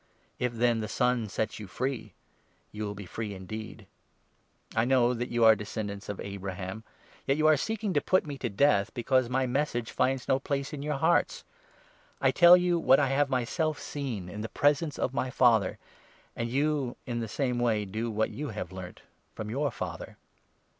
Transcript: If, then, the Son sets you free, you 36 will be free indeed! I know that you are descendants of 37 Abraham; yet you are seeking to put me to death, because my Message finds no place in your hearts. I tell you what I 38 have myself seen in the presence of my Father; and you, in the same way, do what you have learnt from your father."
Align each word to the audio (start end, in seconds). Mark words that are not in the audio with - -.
If, 0.39 0.53
then, 0.53 0.79
the 0.79 0.87
Son 0.87 1.27
sets 1.29 1.59
you 1.59 1.67
free, 1.67 2.13
you 2.71 2.85
36 2.85 2.85
will 2.87 2.95
be 2.95 3.05
free 3.05 3.33
indeed! 3.35 3.85
I 4.75 4.83
know 4.83 5.13
that 5.13 5.29
you 5.29 5.45
are 5.45 5.55
descendants 5.55 6.09
of 6.09 6.17
37 6.17 6.33
Abraham; 6.37 6.83
yet 7.27 7.37
you 7.37 7.45
are 7.45 7.55
seeking 7.55 7.93
to 7.93 8.01
put 8.01 8.25
me 8.25 8.35
to 8.39 8.49
death, 8.49 8.91
because 8.95 9.29
my 9.29 9.45
Message 9.45 9.91
finds 9.91 10.27
no 10.27 10.39
place 10.39 10.73
in 10.73 10.81
your 10.81 10.97
hearts. 10.97 11.43
I 12.19 12.31
tell 12.31 12.57
you 12.57 12.79
what 12.79 12.99
I 12.99 13.03
38 13.09 13.15
have 13.17 13.29
myself 13.29 13.79
seen 13.79 14.27
in 14.27 14.41
the 14.41 14.49
presence 14.49 14.97
of 14.97 15.13
my 15.13 15.29
Father; 15.29 15.77
and 16.35 16.49
you, 16.49 16.97
in 17.05 17.19
the 17.19 17.27
same 17.27 17.59
way, 17.59 17.85
do 17.85 18.09
what 18.09 18.31
you 18.31 18.47
have 18.49 18.71
learnt 18.71 19.03
from 19.35 19.51
your 19.51 19.69
father." 19.71 20.17